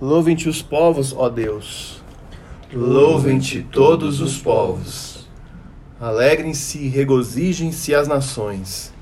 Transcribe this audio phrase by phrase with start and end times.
[0.00, 2.00] Louvem-te os povos, ó Deus.
[2.72, 5.26] Louvem-te todos os povos.
[6.00, 8.92] Alegrem-se e regozijem-se as nações.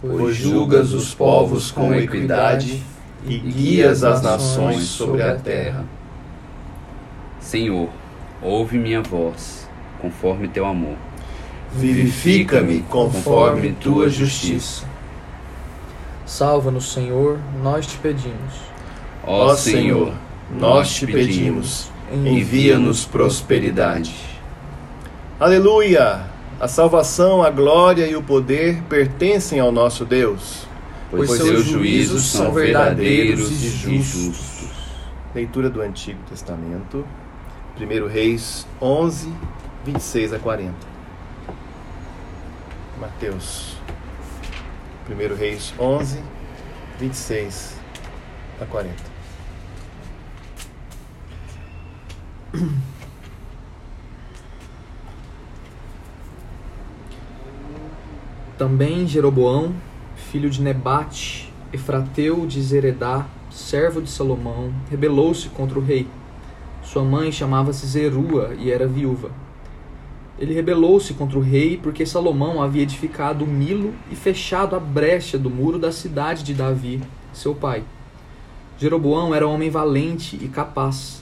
[0.00, 2.82] Pois julgas os povos com equidade
[3.24, 5.84] e guias as nações sobre a terra.
[7.38, 7.88] Senhor,
[8.42, 9.68] ouve minha voz,
[10.00, 10.96] conforme teu amor.
[11.72, 14.84] Vivifica-me conforme tua justiça.
[16.26, 18.54] Salva-nos, Senhor, nós te pedimos.
[19.24, 20.12] Ó Senhor,
[20.50, 24.14] nós te pedimos, envia-nos prosperidade.
[25.38, 26.32] Aleluia!
[26.60, 30.66] A salvação, a glória e o poder pertencem ao nosso Deus.
[31.10, 34.70] Pois, seus juízos são verdadeiros e justos.
[35.34, 37.04] Leitura do Antigo Testamento,
[37.80, 39.32] 1 Reis 11,
[39.84, 40.72] 26 a 40.
[43.00, 43.76] Mateus,
[45.10, 46.20] 1 Reis 11,
[47.00, 47.74] 26
[48.60, 49.11] a 40.
[58.58, 59.74] Também Jeroboão,
[60.14, 66.06] filho de Nebate, Efrateu de Zeredá, servo de Salomão, rebelou-se contra o rei.
[66.82, 69.30] Sua mãe chamava-se Zerua e era viúva.
[70.38, 75.48] Ele rebelou-se contra o rei porque Salomão havia edificado Milo e fechado a brecha do
[75.48, 77.00] muro da cidade de Davi,
[77.32, 77.84] seu pai.
[78.78, 81.21] Jeroboão era homem valente e capaz.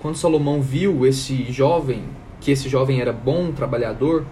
[0.00, 2.04] Quando Salomão viu esse jovem,
[2.40, 4.24] que esse jovem era bom trabalhador,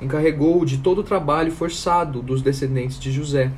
[0.00, 3.52] encarregou-o de todo o trabalho forçado dos descendentes de José.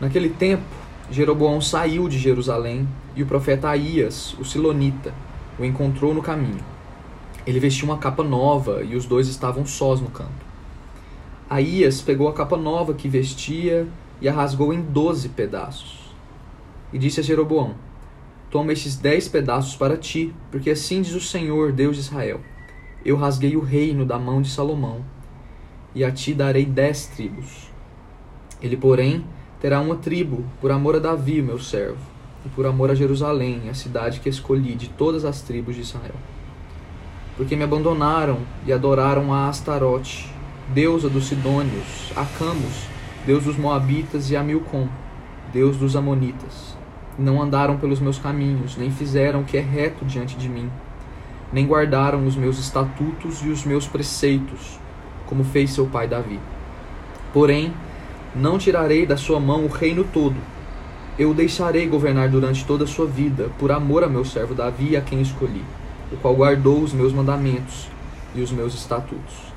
[0.00, 0.62] Naquele tempo,
[1.10, 5.12] Jeroboão saiu de Jerusalém e o profeta Aías, o Silonita,
[5.58, 6.64] o encontrou no caminho.
[7.44, 10.30] Ele vestiu uma capa nova e os dois estavam sós no campo.
[11.50, 13.88] Aías pegou a capa nova que vestia
[14.20, 16.14] e a rasgou em doze pedaços.
[16.92, 17.74] E disse a Jeroboão:
[18.52, 22.38] Toma estes dez pedaços para ti, porque assim diz o Senhor, Deus de Israel:
[23.02, 25.02] Eu rasguei o reino da mão de Salomão,
[25.94, 27.70] e a ti darei dez tribos.
[28.60, 29.24] Ele, porém,
[29.58, 31.96] terá uma tribo, por amor a Davi, meu servo,
[32.44, 36.14] e por amor a Jerusalém, a cidade que escolhi de todas as tribos de Israel.
[37.38, 40.30] Porque me abandonaram e adoraram a Astarote,
[40.74, 42.86] deusa dos Sidônios, a Camus,
[43.24, 44.90] deus dos Moabitas, e a Milcom,
[45.54, 46.81] deus dos Amonitas.
[47.18, 50.70] Não andaram pelos meus caminhos, nem fizeram o que é reto diante de mim,
[51.52, 54.80] nem guardaram os meus estatutos e os meus preceitos,
[55.26, 56.40] como fez seu pai Davi.
[57.32, 57.72] Porém,
[58.34, 60.36] não tirarei da sua mão o reino todo.
[61.18, 64.96] Eu o deixarei governar durante toda a sua vida, por amor a meu servo Davi,
[64.96, 65.62] a quem escolhi,
[66.10, 67.88] o qual guardou os meus mandamentos
[68.34, 69.52] e os meus estatutos.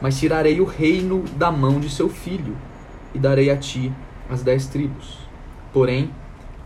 [0.00, 2.56] Mas tirarei o reino da mão de seu filho,
[3.12, 3.92] e darei a ti
[4.30, 5.18] as dez tribos.
[5.72, 6.10] Porém,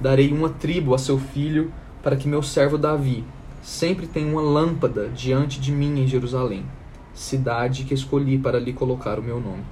[0.00, 1.72] darei uma tribo a seu filho,
[2.02, 3.24] para que meu servo Davi
[3.62, 6.64] sempre tenha uma lâmpada diante de mim em Jerusalém,
[7.12, 9.64] cidade que escolhi para lhe colocar o meu nome.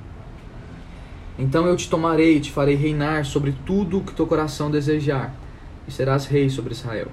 [1.38, 5.34] Então eu te tomarei e te farei reinar sobre tudo o que teu coração desejar,
[5.86, 7.08] e serás rei sobre Israel.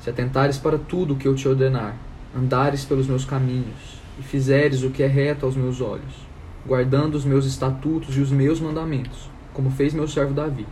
[0.00, 1.96] Se atentares para tudo o que eu te ordenar,
[2.36, 6.28] andares pelos meus caminhos, e fizeres o que é reto aos meus olhos,
[6.66, 10.66] guardando os meus estatutos e os meus mandamentos, como fez meu servo Davi,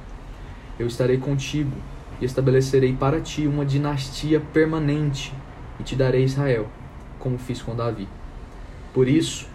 [0.78, 1.77] eu estarei contigo
[2.21, 5.33] e estabelecerei para ti uma dinastia permanente
[5.78, 6.69] e te darei Israel,
[7.19, 8.09] como fiz com Davi.
[8.93, 9.49] Por isso,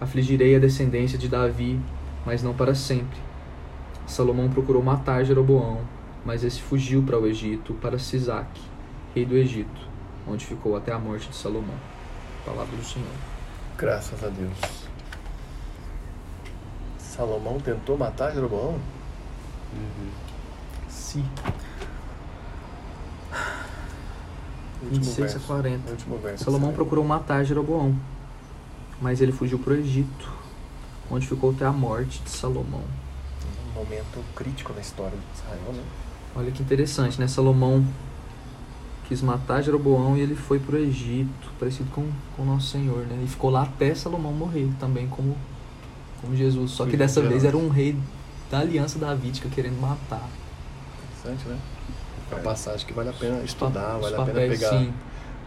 [0.00, 1.78] afligirei a descendência de Davi,
[2.24, 3.18] mas não para sempre.
[4.06, 5.80] Salomão procurou matar Jeroboão,
[6.24, 8.48] mas esse fugiu para o Egito, para Sisac,
[9.14, 9.88] rei do Egito,
[10.26, 11.76] onde ficou até a morte de Salomão.
[12.44, 13.06] Palavra do Senhor.
[13.76, 14.58] Graças a Deus.
[16.98, 18.78] Salomão tentou matar Jeroboão?
[24.82, 25.46] Último 26 a verso.
[25.46, 25.90] 40.
[25.90, 26.44] Último verso.
[26.44, 27.96] Salomão procurou matar Jeroboão,
[29.00, 30.32] mas ele fugiu para o Egito,
[31.10, 32.82] onde ficou até a morte de Salomão.
[33.70, 35.82] Um momento crítico na história de Israel, né?
[36.36, 37.26] Olha que interessante, né?
[37.26, 37.84] Salomão
[39.08, 42.02] quis matar Jeroboão e ele foi para o Egito, parecido com
[42.38, 43.20] o nosso Senhor, né?
[43.24, 45.36] E ficou lá até Salomão morrer, também como,
[46.20, 46.72] como Jesus.
[46.72, 47.96] Só que dessa de vez era um rei
[48.50, 50.28] da aliança davídica querendo matar.
[51.32, 51.58] Né?
[52.30, 54.92] É uma passagem que vale a pena estudar, Os vale a pena pegar sim.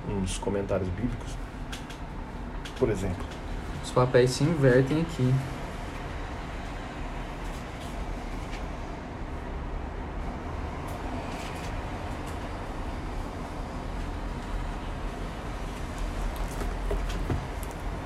[0.08, 1.32] uns comentários bíblicos.
[2.78, 3.24] Por exemplo,
[3.84, 5.34] Os papéis se invertem aqui.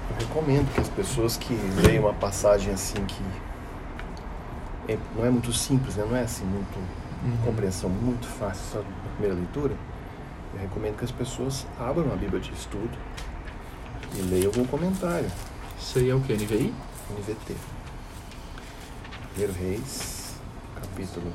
[0.10, 3.22] eu recomendo que as pessoas que leiam uma passagem assim que
[4.88, 6.06] é- não é muito simples, né?
[6.10, 6.78] não é assim muito
[7.26, 7.38] Uhum.
[7.46, 9.74] compreensão muito fácil só na primeira leitura,
[10.54, 12.98] Eu recomendo que as pessoas abram a Bíblia de estudo
[14.16, 15.30] e leiam algum comentário.
[15.78, 16.34] Isso aí é o que?
[16.34, 16.74] NVI?
[17.18, 17.56] NVT.
[19.34, 20.36] Primeiro Reis,
[20.76, 21.28] capítulo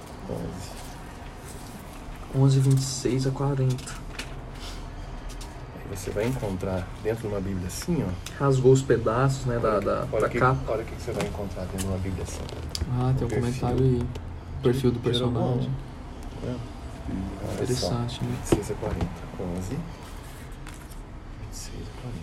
[2.35, 2.41] 11.
[2.45, 3.75] 11, 26 a 40.
[5.77, 8.43] Aí você vai encontrar dentro de uma Bíblia assim, ó.
[8.43, 10.73] Rasgou os pedaços, né, da, da, olha da que, capa.
[10.73, 12.41] Olha o que você vai encontrar dentro de uma Bíblia assim.
[12.93, 13.41] Ah, tem um perfil.
[13.41, 14.03] comentário aí.
[14.61, 15.71] O perfil do personagem.
[16.45, 16.55] Olha
[17.75, 17.87] só.
[17.87, 18.37] Interessante, né?
[18.43, 19.07] 26 a 40.
[19.57, 19.77] 11.
[21.41, 22.21] 26 a 40.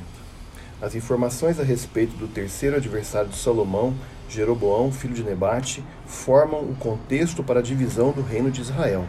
[0.80, 3.96] As informações a respeito do terceiro adversário de Salomão,
[4.30, 9.08] Jeroboão, filho de Nebate, formam o contexto para a divisão do reino de Israel,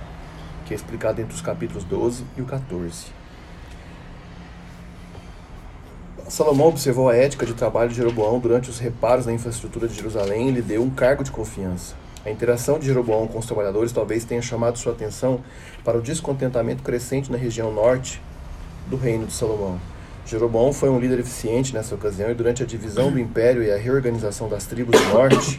[0.65, 3.09] que é explicado entre os capítulos 12 e o 14.
[6.31, 10.49] Salomão observou a ética de trabalho de Jeroboão durante os reparos na infraestrutura de Jerusalém
[10.49, 11.95] e lhe deu um cargo de confiança.
[12.29, 15.41] A interação de Jeroboão com os trabalhadores talvez tenha chamado sua atenção
[15.83, 18.21] para o descontentamento crescente na região norte
[18.87, 19.81] do reino de Salomão.
[20.27, 23.79] Jeroboão foi um líder eficiente nessa ocasião e durante a divisão do império e a
[23.79, 25.59] reorganização das tribos do norte,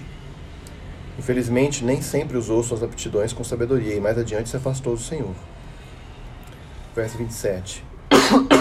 [1.17, 5.33] infelizmente nem sempre usou suas aptidões com sabedoria e mais adiante se afastou do Senhor.
[6.95, 7.83] Verso 27.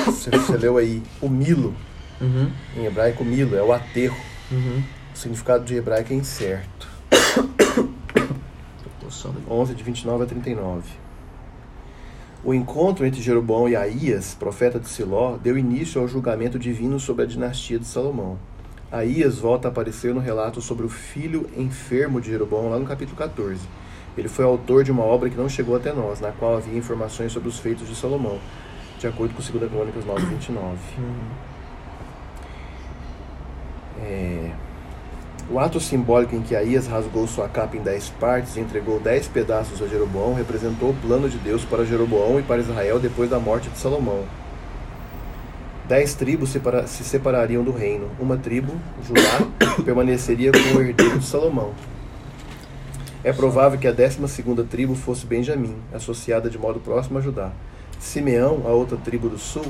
[0.06, 1.74] Você, você leu aí o Milo,
[2.22, 4.16] Uhum, em hebraico Milo, é o aterro.
[4.50, 4.82] uhum.
[5.14, 6.77] O significado de hebraico é incerto.
[9.48, 9.62] Tô coçando aqui.
[9.62, 10.82] 11 de 29 a 39.
[12.44, 17.24] O encontro entre Jeroboão e Aías, profeta de Siló, deu início ao julgamento divino sobre
[17.24, 18.38] a dinastia de Salomão.
[18.92, 23.16] Aías volta a aparecer no relato sobre o filho enfermo de Jeroboão, lá no capítulo
[23.16, 23.60] 14.
[24.16, 27.32] Ele foi autor de uma obra que não chegou até nós, na qual havia informações
[27.32, 28.38] sobre os feitos de Salomão,
[28.98, 30.78] de acordo com 2 Crônicas 9, 29.
[30.98, 31.14] Uhum.
[34.00, 34.52] É,
[35.50, 39.26] O ato simbólico em que Aías rasgou sua capa em dez partes e entregou dez
[39.26, 43.38] pedaços a Jeroboão representou o plano de Deus para Jeroboão e para Israel depois da
[43.38, 44.24] morte de Salomão.
[45.88, 46.54] Dez tribos
[46.86, 48.10] se separariam do reino.
[48.20, 49.46] Uma tribo, Judá,
[49.82, 51.72] permaneceria com o herdeiro de Salomão.
[53.24, 57.52] É provável que a décima segunda tribo fosse Benjamim, associada de modo próximo a Judá.
[57.98, 59.64] Simeão, a outra tribo do sul,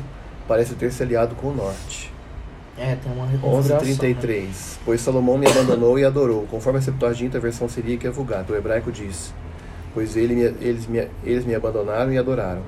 [0.49, 2.18] parece ter se aliado com o norte.
[2.79, 3.77] É, tem uma reconfiguração.
[3.77, 3.83] né?
[3.83, 8.11] 11:33 Pois Salomão me abandonou e adorou, conforme a Septuaginta, a versão seria que é
[8.11, 8.53] vulgata.
[8.53, 9.35] O hebraico diz:
[9.93, 12.63] Pois ele me- eles, me, eles me abandonaram e adoraram.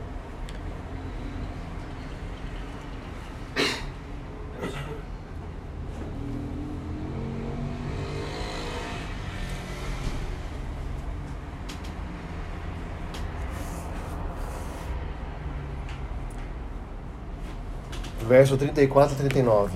[18.28, 19.72] Verso 34 a 39.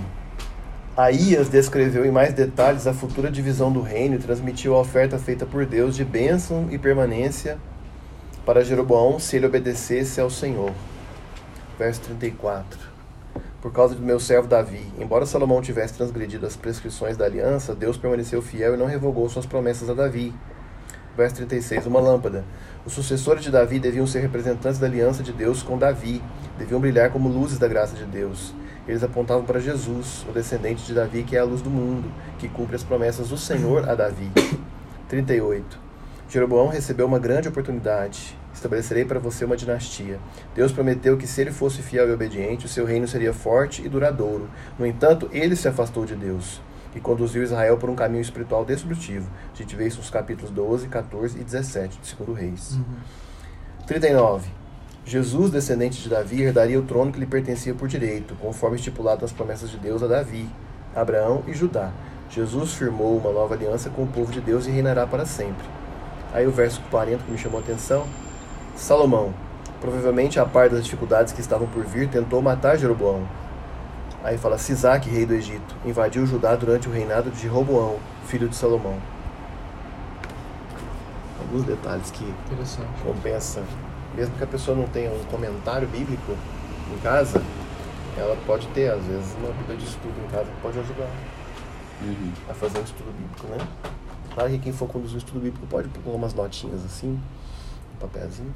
[0.97, 5.45] Aías descreveu em mais detalhes a futura divisão do reino e transmitiu a oferta feita
[5.45, 7.59] por Deus de bênção e permanência
[8.47, 10.71] para Jeroboão se ele obedecesse ao Senhor.
[11.77, 12.79] Verso 34.
[13.61, 17.97] Por causa do meu servo Davi, embora Salomão tivesse transgredido as prescrições da aliança, Deus
[17.97, 20.33] permaneceu fiel e não revogou suas promessas a Davi.
[21.17, 21.87] Verso 36.
[21.87, 22.45] Uma lâmpada.
[22.87, 26.23] Os sucessores de Davi deviam ser representantes da aliança de Deus com Davi,
[26.57, 28.55] deviam brilhar como luzes da graça de Deus.
[28.87, 32.49] Eles apontavam para Jesus, o descendente de Davi, que é a luz do mundo, que
[32.49, 34.31] cumpre as promessas do Senhor a Davi.
[35.09, 35.79] 38.
[36.29, 38.37] Jeroboão recebeu uma grande oportunidade.
[38.53, 40.19] Estabelecerei para você uma dinastia.
[40.55, 43.89] Deus prometeu que se ele fosse fiel e obediente, o seu reino seria forte e
[43.89, 44.49] duradouro.
[44.79, 46.61] No entanto, ele se afastou de Deus
[46.95, 49.29] e conduziu Israel por um caminho espiritual destrutivo.
[49.53, 52.79] A gente vê isso nos capítulos 12, 14 e 17 de 2 Reis.
[53.87, 54.64] 39.
[55.07, 59.33] Jesus, descendente de Davi, herdaria o trono que lhe pertencia por direito, conforme estipulado nas
[59.33, 60.49] promessas de Deus a Davi,
[60.97, 61.93] Abraão e Judá.
[62.31, 65.67] Jesus firmou uma nova aliança com o povo de Deus e reinará para sempre.
[66.33, 68.07] Aí o verso 40 que me chamou a atenção.
[68.77, 69.35] Salomão,
[69.79, 73.29] provavelmente a par das dificuldades que estavam por vir, tentou matar Jeroboão.
[74.25, 78.57] Aí fala, Sisaque, rei do Egito, invadiu Judá durante o reinado de Roboão, filho de
[78.57, 78.97] Salomão.
[81.39, 82.25] Alguns detalhes que
[83.05, 83.63] compensa.
[84.17, 86.37] Mesmo que a pessoa não tenha um comentário bíblico
[86.95, 87.43] em casa,
[88.17, 91.09] ela pode ter, às vezes, uma Bíblia de estudo em casa que pode ajudar
[92.03, 92.33] Uhum.
[92.51, 93.67] a fazer um estudo bíblico, né?
[94.35, 97.21] Claro que quem for conduzir o estudo bíblico pode pôr umas notinhas assim,
[97.95, 98.53] um papelzinho.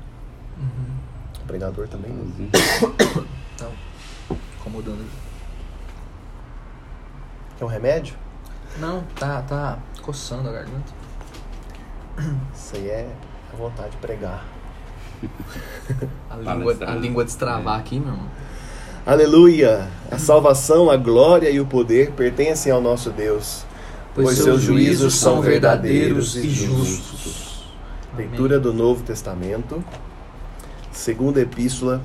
[0.59, 1.43] Uhum.
[1.43, 2.21] O pregador também, né?
[2.39, 2.51] Uhum.
[3.55, 3.73] Então,
[4.61, 5.09] incomodando.
[7.59, 8.17] Quer um remédio?
[8.79, 10.93] Não, tá, tá coçando a garganta.
[12.55, 13.11] Isso aí é
[13.53, 14.45] a vontade de pregar.
[16.31, 18.29] A língua, a língua destravar aqui, meu irmão.
[19.05, 19.89] Aleluia!
[20.11, 23.65] A salvação, a glória e o poder pertencem ao nosso Deus,
[24.15, 27.65] pois, seus juízos são verdadeiros e justos.
[28.17, 29.83] Leitura do Novo Testamento,
[30.93, 32.03] segunda epístola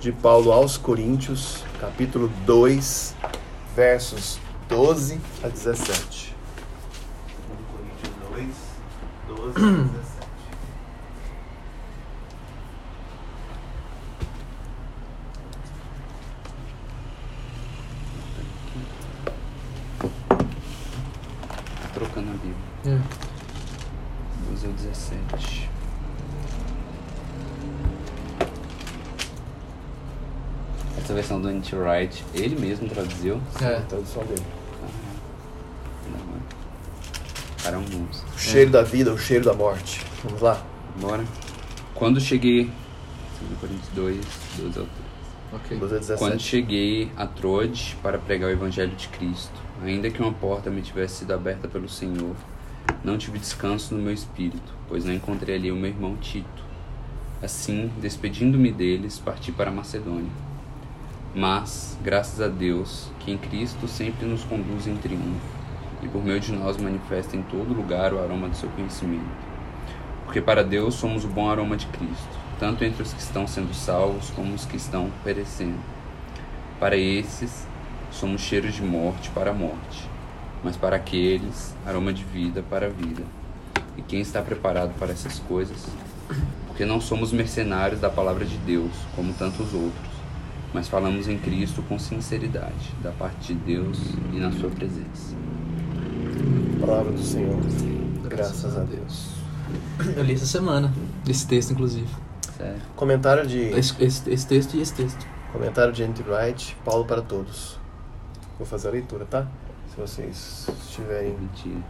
[0.00, 3.14] de Paulo aos Coríntios, capítulo 2,
[3.76, 6.34] versos 12 a 17.
[7.50, 8.54] 1 Coríntios
[9.26, 10.11] 2, 12 a 17.
[22.02, 22.56] Trocando a Bíblia.
[22.84, 22.98] É.
[24.50, 25.70] 12 ao 17.
[30.98, 33.40] Essa versão do Anti Wright, ele mesmo traduziu.
[33.60, 33.80] É.
[33.82, 34.42] Tradução dele.
[36.10, 36.42] Não, mano.
[37.62, 38.28] Cara, é um monstro.
[38.34, 40.04] O cheiro da vida, o cheiro da morte.
[40.24, 40.60] Vamos lá?
[41.00, 41.24] Bora.
[41.94, 42.68] Quando cheguei.
[43.48, 44.26] 2 Coríntios 2,
[44.58, 44.90] 12 ao 13.
[45.52, 45.78] Ok.
[45.78, 46.18] 12 a 17.
[46.18, 50.82] Quando cheguei a Troade para pregar o Evangelho de Cristo, ainda que uma porta me
[50.82, 52.36] tivesse sido aberta pelo Senhor,
[53.04, 56.62] não tive descanso no meu espírito, pois não encontrei ali o meu irmão Tito.
[57.42, 60.30] Assim, despedindo-me deles, parti para Macedônia.
[61.34, 65.40] Mas, graças a Deus, que em Cristo sempre nos conduz em triunfo,
[66.02, 69.24] e por meio de nós manifesta em todo lugar o aroma do seu conhecimento.
[70.24, 73.74] Porque para Deus somos o bom aroma de Cristo, tanto entre os que estão sendo
[73.74, 75.78] salvos como os que estão perecendo.
[76.78, 77.66] Para esses,
[78.12, 80.08] somos cheiros de morte para a morte,
[80.62, 83.22] mas para aqueles, aroma de vida para a vida.
[83.96, 85.86] E quem está preparado para essas coisas?
[86.66, 90.12] Porque não somos mercenários da palavra de Deus, como tantos outros,
[90.72, 93.98] mas falamos em Cristo com sinceridade, da parte de Deus
[94.32, 95.34] e na sua presença.
[96.80, 97.58] Palavra do Senhor.
[98.28, 99.28] Graças a Deus.
[100.16, 100.92] Eu li essa semana,
[101.28, 102.08] esse texto, inclusive.
[102.56, 102.80] Sério.
[102.96, 105.26] Comentário de, Esse, esse- esse texto e esse texto.
[105.52, 107.78] comentário de Andy Wright, Paulo para todos.
[108.62, 109.44] Vou fazer a leitura, tá?
[109.90, 111.80] Se vocês estiverem Mentira.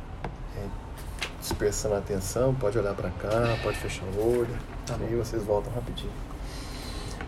[1.39, 4.57] dispersando a atenção, pode olhar para cá, pode fechar o olho.
[4.87, 6.11] Tá aí vocês voltam rapidinho.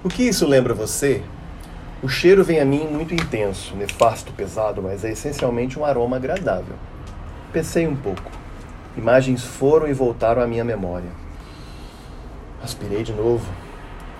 [0.03, 1.23] O que isso lembra você?
[2.03, 6.77] O cheiro vem a mim muito intenso, nefasto, pesado, mas é essencialmente um aroma agradável.
[7.53, 8.31] Pensei um pouco.
[8.97, 11.11] Imagens foram e voltaram à minha memória.
[12.63, 13.47] Aspirei de novo.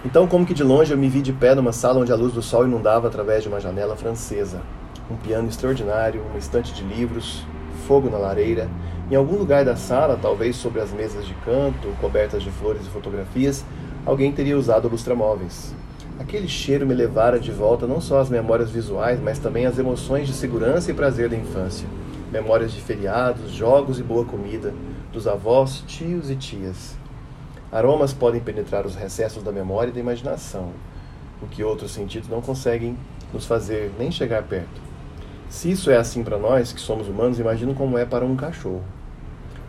[0.05, 2.35] Então, como que de longe, eu me vi de pé numa sala onde a luz
[2.35, 4.61] do sol inundava através de uma janela francesa.
[5.11, 7.45] Um piano extraordinário, uma estante de livros,
[7.87, 8.71] fogo na lareira.
[9.11, 12.91] Em algum lugar da sala, talvez sobre as mesas de canto, cobertas de flores e
[12.91, 13.63] fotografias,
[14.07, 15.75] alguém teria usado lustramóveis.
[16.19, 20.27] Aquele cheiro me levara de volta não só às memórias visuais, mas também às emoções
[20.27, 21.87] de segurança e prazer da infância.
[22.33, 24.73] Memórias de feriados, jogos e boa comida,
[25.13, 26.97] dos avós, tios e tias.
[27.71, 30.71] Aromas podem penetrar os recessos da memória e da imaginação,
[31.43, 32.97] o que outros sentidos não conseguem
[33.33, 34.84] nos fazer nem chegar perto.
[35.55, 38.83] Se isso é assim para nós, que somos humanos, imagino como é para um cachorro.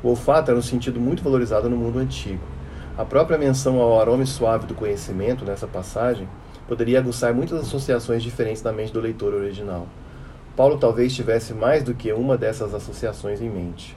[0.02, 2.42] O olfato era um sentido muito valorizado no mundo antigo.
[2.98, 6.28] A própria menção ao aroma suave do conhecimento nessa passagem
[6.68, 9.88] poderia aguçar muitas associações diferentes na mente do leitor original.
[10.56, 13.96] Paulo talvez tivesse mais do que uma dessas associações em mente.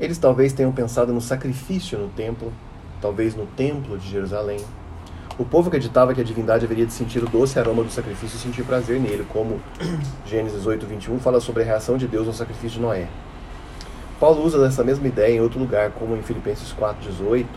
[0.00, 2.50] Eles talvez tenham pensado no sacrifício no templo,
[3.02, 4.60] talvez no templo de Jerusalém.
[5.40, 8.38] O povo acreditava que a divindade haveria de sentir o doce aroma do sacrifício e
[8.38, 9.58] sentir prazer nele, como
[10.26, 13.08] Gênesis 8, 21 fala sobre a reação de Deus ao sacrifício de Noé.
[14.20, 17.48] Paulo usa essa mesma ideia em outro lugar, como em Filipenses 4, 18,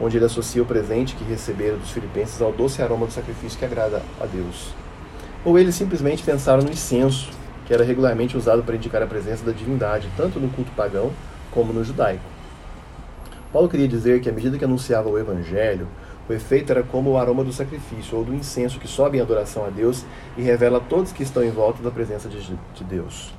[0.00, 3.64] onde ele associa o presente que receberam dos filipenses ao doce aroma do sacrifício que
[3.64, 4.72] agrada a Deus.
[5.44, 7.30] Ou eles simplesmente pensaram no incenso,
[7.66, 11.10] que era regularmente usado para indicar a presença da divindade, tanto no culto pagão
[11.50, 12.22] como no judaico.
[13.52, 15.88] Paulo queria dizer que, à medida que anunciava o Evangelho,
[16.28, 19.64] o efeito era como o aroma do sacrifício ou do incenso que sobe em adoração
[19.64, 20.04] a Deus
[20.36, 23.32] e revela a todos que estão em volta da presença de, de Deus.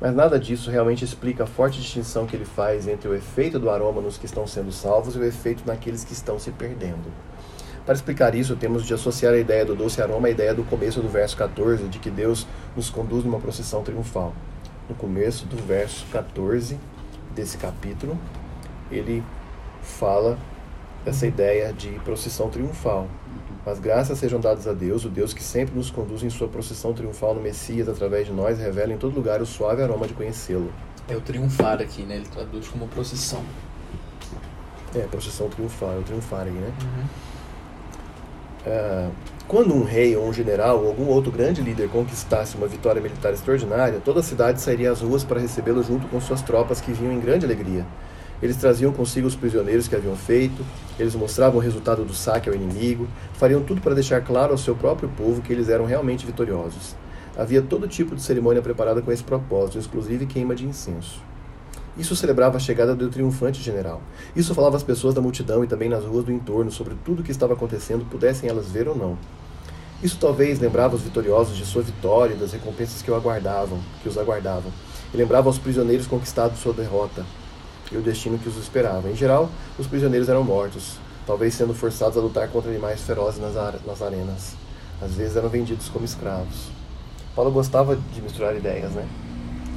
[0.00, 3.70] Mas nada disso realmente explica a forte distinção que ele faz entre o efeito do
[3.70, 7.10] aroma nos que estão sendo salvos e o efeito naqueles que estão se perdendo.
[7.84, 11.00] Para explicar isso, temos de associar a ideia do doce aroma à ideia do começo
[11.00, 14.32] do verso 14, de que Deus nos conduz numa procissão triunfal.
[14.88, 16.78] No começo do verso 14
[17.34, 18.18] desse capítulo,
[18.90, 19.22] ele
[19.82, 20.38] fala
[21.04, 23.06] dessa ideia de procissão triunfal.
[23.66, 26.92] Mas graças sejam dadas a Deus, o Deus que sempre nos conduz em sua procissão
[26.92, 30.70] triunfal no Messias através de nós, revela em todo lugar o suave aroma de conhecê-lo.
[31.08, 32.16] É o triunfar aqui, né?
[32.16, 33.42] Ele traduz como procissão.
[34.94, 36.72] É, procissão triunfal, é o triunfar aí, né?
[38.66, 39.10] Ah,
[39.46, 43.32] quando um rei ou um general ou algum outro grande líder conquistasse uma vitória militar
[43.32, 47.12] extraordinária, toda a cidade sairia às ruas para recebê-lo junto com suas tropas que vinham
[47.12, 47.84] em grande alegria.
[48.42, 50.64] Eles traziam consigo os prisioneiros que haviam feito,
[50.98, 54.74] eles mostravam o resultado do saque ao inimigo, fariam tudo para deixar claro ao seu
[54.74, 56.94] próprio povo que eles eram realmente vitoriosos.
[57.36, 61.20] Havia todo tipo de cerimônia preparada com esse propósito, inclusive queima de incenso.
[61.96, 64.02] Isso celebrava a chegada do triunfante general.
[64.34, 67.24] Isso falava às pessoas da multidão e também nas ruas do entorno sobre tudo o
[67.24, 69.16] que estava acontecendo, pudessem elas ver ou não.
[70.02, 74.08] Isso talvez lembrava os vitoriosos de sua vitória e das recompensas que o aguardavam, que
[74.08, 74.72] os aguardavam.
[75.12, 77.24] E lembrava os prisioneiros conquistados sua derrota
[77.92, 79.08] e o destino que os esperava.
[79.08, 79.48] Em geral,
[79.78, 84.54] os prisioneiros eram mortos, talvez sendo forçados a lutar contra animais ferozes nas, nas arenas.
[85.00, 86.70] Às vezes eram vendidos como escravos.
[87.34, 89.06] Paulo gostava de misturar ideias, né?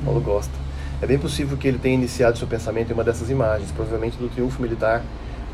[0.05, 0.53] Paulo gosta.
[1.01, 4.29] É bem possível que ele tenha iniciado seu pensamento em uma dessas imagens, provavelmente do
[4.29, 5.03] triunfo militar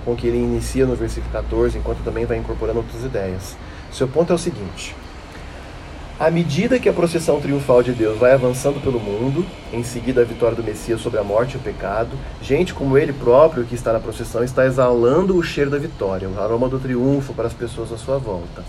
[0.05, 3.55] com que ele inicia no versículo 14, enquanto também vai incorporando outras ideias.
[3.91, 4.95] Seu ponto é o seguinte:
[6.19, 10.23] à medida que a procissão triunfal de Deus vai avançando pelo mundo, em seguida a
[10.23, 13.91] vitória do Messias sobre a morte e o pecado, gente como ele próprio que está
[13.91, 17.91] na procissão está exalando o cheiro da vitória, o aroma do triunfo para as pessoas
[17.91, 18.63] à sua volta.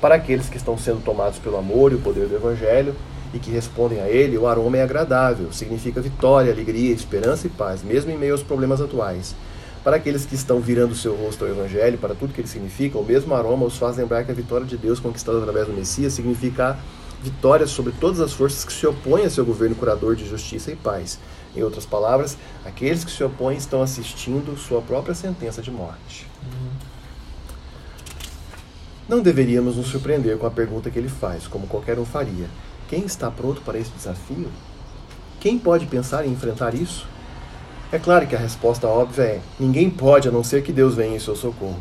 [0.00, 2.94] Para aqueles que estão sendo tomados pelo amor e o poder do Evangelho
[3.34, 7.82] e que respondem a ele, o aroma é agradável, significa vitória, alegria, esperança e paz,
[7.82, 9.34] mesmo em meio aos problemas atuais.
[9.84, 13.04] Para aqueles que estão virando seu rosto ao Evangelho, para tudo que ele significa, o
[13.04, 16.76] mesmo aroma os faz lembrar que a vitória de Deus conquistada através do Messias significa
[17.22, 20.76] vitória sobre todas as forças que se opõem a seu governo curador de justiça e
[20.76, 21.18] paz.
[21.56, 26.26] Em outras palavras, aqueles que se opõem estão assistindo sua própria sentença de morte.
[29.08, 32.46] Não deveríamos nos surpreender com a pergunta que ele faz, como qualquer um faria:
[32.88, 34.48] quem está pronto para esse desafio?
[35.40, 37.06] Quem pode pensar em enfrentar isso?
[37.90, 41.16] É claro que a resposta óbvia é: ninguém pode a não ser que Deus venha
[41.16, 41.78] em seu socorro.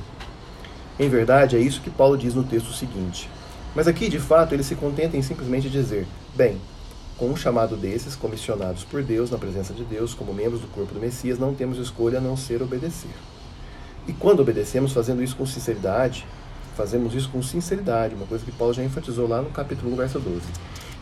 [0.98, 3.30] Em verdade, é isso que Paulo diz no texto seguinte.
[3.76, 6.62] Mas aqui, de fato, ele se contenta em simplesmente dizer: bem,
[7.18, 10.94] com um chamado desses, comissionados por Deus, na presença de Deus, como membros do corpo
[10.94, 13.12] do Messias, não temos escolha a não ser obedecer.
[14.08, 16.26] E quando obedecemos, fazendo isso com sinceridade,
[16.78, 20.20] fazemos isso com sinceridade, uma coisa que Paulo já enfatizou lá no capítulo 1, verso
[20.20, 20.42] 12.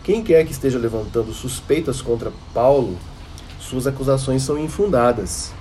[0.04, 2.98] Quem quer que esteja levantando suspeitas contra Paulo
[3.66, 5.52] suas acusações são infundadas.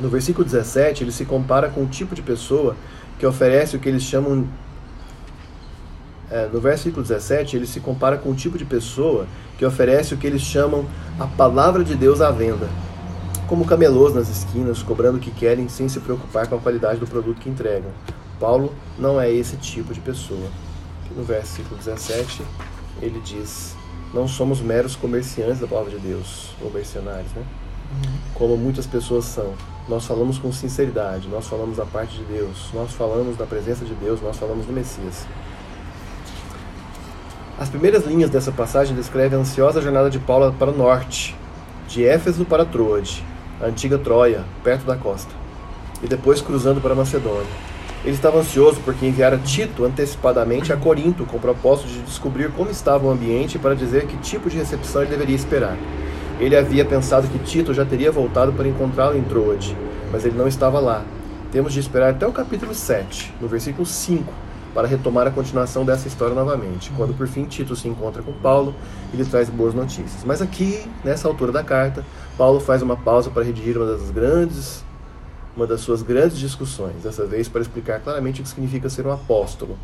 [0.00, 2.76] No versículo 17, ele se compara com o tipo de pessoa
[3.18, 4.46] que oferece o que eles chamam.
[6.30, 10.18] É, no versículo 17, ele se compara com o tipo de pessoa que oferece o
[10.18, 10.86] que eles chamam
[11.18, 12.68] a palavra de Deus à venda,
[13.46, 17.06] como camelôs nas esquinas, cobrando o que querem sem se preocupar com a qualidade do
[17.06, 17.90] produto que entregam.
[18.38, 20.48] Paulo não é esse tipo de pessoa.
[21.16, 22.42] No versículo 17,
[23.00, 23.77] ele diz:
[24.12, 27.42] não somos meros comerciantes da palavra de Deus, ou mercenários, né?
[28.34, 29.52] Como muitas pessoas são.
[29.88, 33.94] Nós falamos com sinceridade, nós falamos da parte de Deus, nós falamos da presença de
[33.94, 35.26] Deus, nós falamos do Messias.
[37.58, 41.34] As primeiras linhas dessa passagem descrevem a ansiosa jornada de Paulo para o norte,
[41.88, 43.24] de Éfeso para Troade,
[43.60, 45.32] a antiga Troia, perto da costa,
[46.02, 47.67] e depois cruzando para Macedônia.
[48.04, 52.70] Ele estava ansioso porque enviara Tito antecipadamente a Corinto com o propósito de descobrir como
[52.70, 55.76] estava o ambiente para dizer que tipo de recepção ele deveria esperar.
[56.38, 59.76] Ele havia pensado que Tito já teria voltado para encontrá-lo em Troade,
[60.12, 61.04] mas ele não estava lá.
[61.50, 64.32] Temos de esperar até o capítulo 7, no versículo 5,
[64.72, 68.74] para retomar a continuação dessa história novamente, quando por fim Tito se encontra com Paulo
[69.12, 70.22] e lhe traz boas notícias.
[70.24, 72.04] Mas aqui, nessa altura da carta,
[72.36, 74.84] Paulo faz uma pausa para redigir uma das grandes
[75.58, 79.10] uma das suas grandes discussões, dessa vez para explicar claramente o que significa ser um
[79.10, 79.76] apóstolo,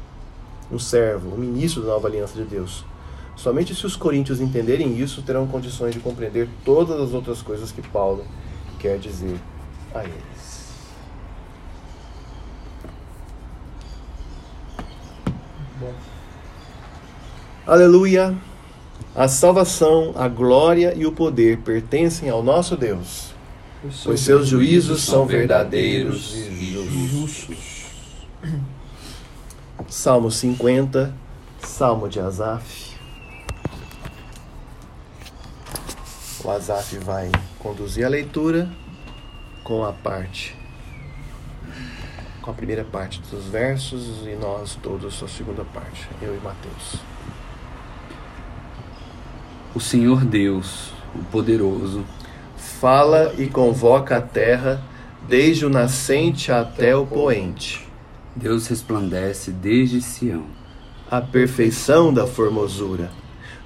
[0.71, 2.85] um servo, um ministro da nova aliança de Deus.
[3.35, 7.83] Somente se os coríntios entenderem isso, terão condições de compreender todas as outras coisas que
[7.83, 8.25] Paulo
[8.79, 9.37] quer dizer
[9.93, 10.65] a eles.
[15.81, 15.93] Bom.
[17.67, 18.33] Aleluia!
[19.13, 23.34] A salvação, a glória e o poder pertencem ao nosso Deus
[24.05, 27.85] pois seus juízos são verdadeiros e justos.
[29.89, 31.15] Salmo 50,
[31.61, 32.95] Salmo de Asaf.
[36.43, 38.71] O Asaf vai conduzir a leitura
[39.63, 40.55] com a parte,
[42.43, 47.01] com a primeira parte dos versos e nós todos a segunda parte, eu e Mateus.
[49.75, 52.05] O Senhor Deus, o poderoso,
[52.85, 54.79] fala e convoca a terra,
[55.27, 57.89] desde o nascente até o poente.
[58.37, 60.45] Deus resplandece desde Sião.
[61.11, 63.11] A perfeição da formosura.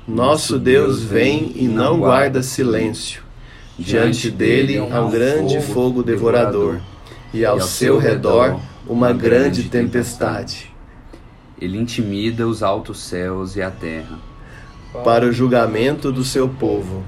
[0.06, 3.24] Nosso Deus vem e não guarda silêncio.
[3.76, 6.78] Diante dele há um grande fogo devorador,
[7.34, 10.72] e ao seu redor uma grande tempestade.
[11.60, 14.16] Ele intimida os altos céus e a terra.
[15.02, 17.02] Para o julgamento do seu povo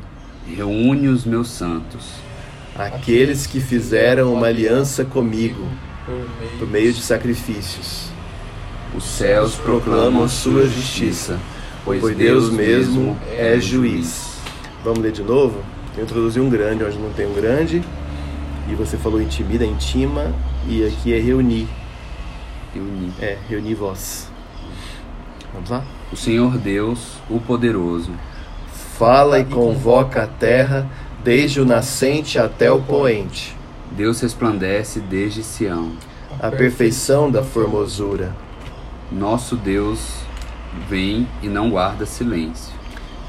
[0.54, 2.14] reúne os meus santos,
[2.76, 5.66] aqueles que fizeram uma aliança comigo
[6.58, 8.08] por meio de sacrifícios.
[8.94, 11.38] Os céus proclamam sua justiça,
[11.84, 14.38] pois Deus mesmo é juiz.
[14.82, 15.62] Vamos ler de novo?
[15.96, 17.82] Eu introduzi um grande onde não tem um grande,
[18.68, 20.34] e você falou intimida, intima,
[20.66, 21.68] e aqui é reunir.
[22.74, 23.12] Reunir.
[23.20, 24.28] É, reunir vós.
[25.52, 25.84] Vamos lá?
[26.12, 28.12] O Senhor Deus, o poderoso,
[29.00, 30.86] Fala e convoca a terra,
[31.24, 33.56] desde o nascente até o poente,
[33.92, 35.92] Deus resplandece desde Sião.
[36.38, 38.36] a perfeição da formosura.
[39.10, 40.16] Nosso Deus
[40.86, 42.74] vem e não guarda silêncio.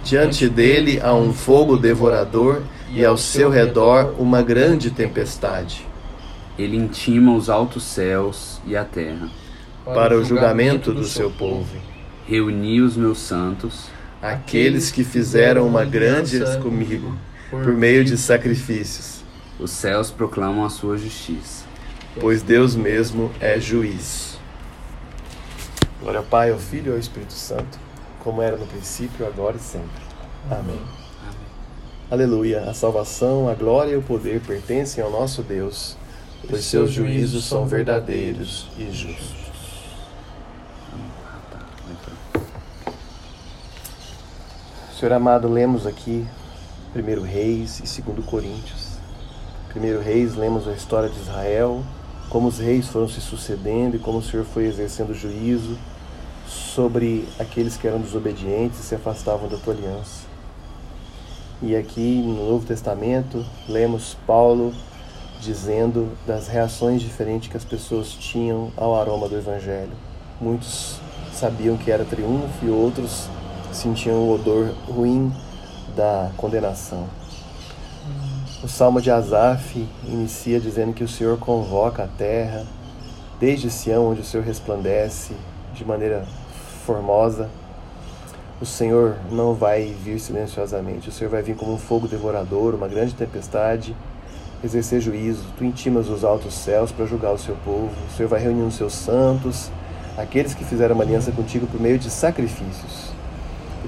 [0.04, 5.88] Diante dele há um fogo devorador e ao seu redor uma grande tempestade.
[6.60, 9.30] Ele intima os altos céus e a terra.
[9.86, 11.78] Para o julgamento do seu povo,
[12.28, 13.90] Reuni os meus santos,
[14.22, 17.18] aqueles que fizeram uma grande comigo,
[17.50, 19.24] por meio de sacrifícios,
[19.60, 21.66] os céus proclamam a sua justiça.
[22.20, 24.38] pois Deus mesmo é juiz.
[26.02, 27.80] Glória ao Pai, ao Filho e ao Espírito Santo,
[28.24, 30.02] como era no princípio, agora e sempre.
[30.50, 30.82] Amém.
[32.10, 32.70] Aleluia.
[32.70, 35.96] A salvação, a glória e o poder pertencem ao nosso Deus,
[36.48, 39.41] pois seus juízos são verdadeiros e justos.
[45.02, 46.28] Senhor amado, lemos aqui
[46.96, 49.00] 1 Reis e 2 Coríntios.
[49.76, 51.82] 1 Reis, lemos a história de Israel,
[52.30, 55.76] como os reis foram se sucedendo e como o Senhor foi exercendo juízo
[56.48, 60.22] sobre aqueles que eram desobedientes e se afastavam da tua aliança.
[61.64, 64.72] E aqui no Novo Testamento, lemos Paulo
[65.40, 69.94] dizendo das reações diferentes que as pessoas tinham ao aroma do Evangelho.
[70.40, 71.00] Muitos
[71.34, 73.28] sabiam que era triunfo e outros
[73.72, 75.32] sentiam o odor ruim
[75.96, 77.08] da condenação.
[78.64, 82.66] O Salmo de Asaf inicia dizendo que o Senhor convoca a terra,
[83.40, 85.34] desde Sião, onde o Senhor resplandece
[85.74, 86.26] de maneira
[86.86, 87.50] formosa.
[88.62, 92.88] O Senhor não vai vir silenciosamente, o Senhor vai vir como um fogo devorador, uma
[92.88, 93.96] grande tempestade,
[94.64, 95.44] exercer juízo.
[95.58, 97.90] Tu intimas os altos céus para julgar o seu povo.
[98.08, 99.72] O Senhor vai reunir os seus santos,
[100.16, 103.11] aqueles que fizeram uma aliança contigo por meio de sacrifícios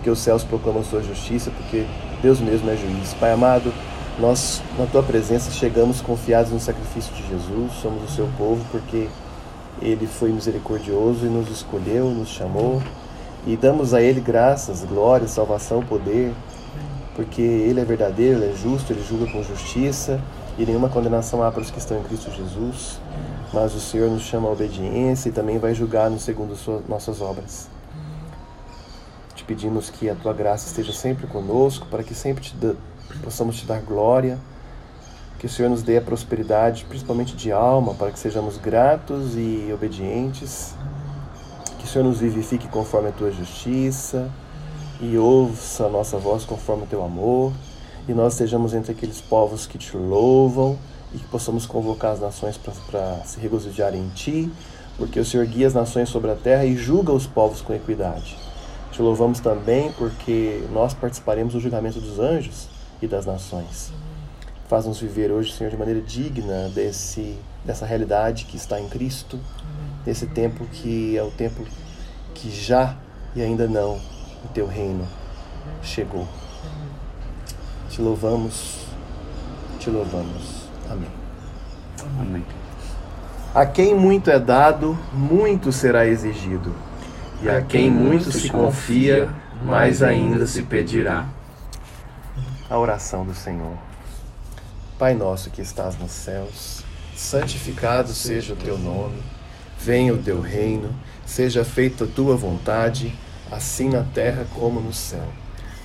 [0.04, 1.86] porque os céus proclamam sua justiça, porque
[2.22, 3.14] Deus mesmo é juiz.
[3.14, 3.74] Pai amado,
[4.20, 9.08] nós na tua presença chegamos confiados no sacrifício de Jesus, somos o seu povo porque
[9.82, 12.84] ele foi misericordioso e nos escolheu, nos chamou
[13.48, 16.34] e damos a ele graças, glória, salvação, poder,
[17.16, 20.20] porque ele é verdadeiro, ele é justo, ele julga com justiça
[20.58, 23.00] e nenhuma condenação há para os que estão em Cristo Jesus.
[23.54, 27.73] Mas o Senhor nos chama à obediência e também vai julgar-nos segundo suas, nossas obras.
[29.44, 32.76] Te pedimos que a tua graça esteja sempre conosco, para que sempre te dê,
[33.22, 34.40] possamos te dar glória,
[35.38, 39.70] que o Senhor nos dê a prosperidade, principalmente de alma, para que sejamos gratos e
[39.74, 40.74] obedientes,
[41.78, 44.32] que o Senhor nos vivifique conforme a tua justiça
[45.02, 47.52] e ouça a nossa voz conforme o teu amor,
[48.08, 50.78] e nós sejamos entre aqueles povos que te louvam
[51.14, 54.50] e que possamos convocar as nações para se regozijarem em ti,
[54.98, 58.43] porque o Senhor guia as nações sobre a terra e julga os povos com equidade.
[58.94, 62.70] Te louvamos também porque nós participaremos do julgamento dos anjos
[63.02, 63.92] e das nações.
[64.70, 69.40] Faz-nos viver hoje, Senhor, de maneira digna desse, dessa realidade que está em Cristo,
[70.06, 71.66] desse tempo que é o tempo
[72.36, 72.96] que já
[73.36, 75.08] e ainda não o teu reino
[75.82, 76.28] chegou.
[77.90, 78.78] Te louvamos,
[79.80, 80.68] te louvamos.
[80.88, 81.10] Amém.
[82.22, 82.46] Amém.
[83.56, 86.93] A quem muito é dado, muito será exigido.
[87.44, 89.30] E a quem muito se confia,
[89.66, 91.28] mais ainda se pedirá.
[92.70, 93.78] A oração do Senhor.
[94.98, 99.22] Pai nosso que estás nos céus, santificado seja o teu nome.
[99.78, 103.14] Venha o teu reino, seja feita a tua vontade,
[103.52, 105.28] assim na terra como no céu.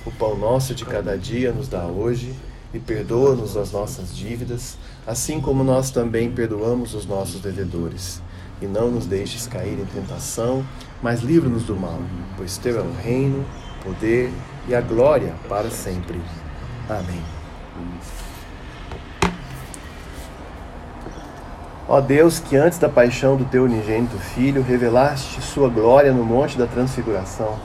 [0.07, 2.37] O pão nosso de cada dia nos dá hoje
[2.73, 8.23] e perdoa-nos as nossas dívidas, assim como nós também perdoamos os nossos devedores.
[8.61, 10.64] E não nos deixes cair em tentação,
[11.01, 12.01] mas livra-nos do mal,
[12.37, 13.44] pois teu é o reino,
[13.81, 14.33] o poder
[14.66, 16.21] e a glória para sempre.
[16.88, 17.23] Amém.
[21.88, 26.59] Ó Deus, que antes da paixão do teu unigênito Filho revelaste sua glória no monte
[26.59, 27.57] da transfiguração,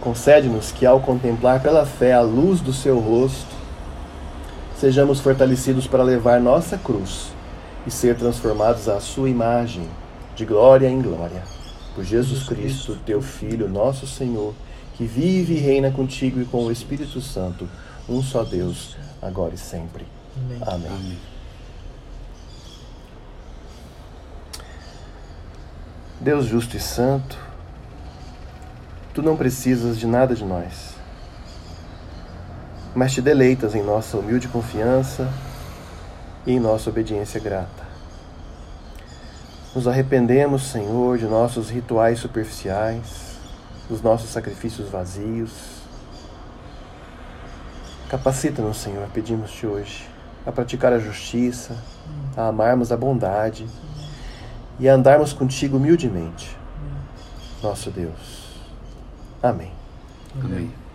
[0.00, 3.54] concede-nos que, ao contemplar pela fé a luz do seu rosto,
[4.76, 7.35] sejamos fortalecidos para levar nossa cruz
[7.86, 9.88] e ser transformados à sua imagem,
[10.34, 11.42] de glória em glória.
[11.94, 14.54] Por Jesus Cristo, teu Filho, nosso Senhor,
[14.94, 17.68] que vive e reina contigo e com o Espírito Santo,
[18.08, 20.04] um só Deus, agora e sempre.
[20.36, 20.58] Amém.
[20.66, 20.88] Amém.
[20.88, 21.18] Amém.
[26.20, 27.38] Deus justo e santo,
[29.14, 30.94] tu não precisas de nada de nós,
[32.94, 35.30] mas te deleitas em nossa humilde confiança
[36.46, 37.84] e em nossa obediência grata.
[39.74, 43.36] Nos arrependemos, Senhor, de nossos rituais superficiais,
[43.88, 45.82] dos nossos sacrifícios vazios.
[48.08, 50.08] Capacita-nos, Senhor, pedimos-te hoje,
[50.46, 51.76] a praticar a justiça,
[52.36, 53.66] a amarmos a bondade
[54.78, 56.56] e a andarmos contigo humildemente.
[57.62, 58.46] Nosso Deus.
[59.42, 59.72] Amém.
[60.42, 60.85] Amém.